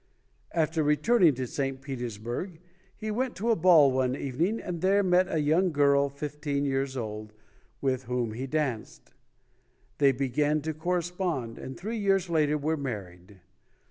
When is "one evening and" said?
3.91-4.81